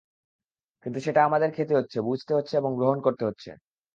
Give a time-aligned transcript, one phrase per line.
[0.85, 3.49] কিন্তু সেটা আমাদের খেতে হচ্ছে, বুঝতে হচ্ছে এবং গ্রহণ করতে হচ্ছে।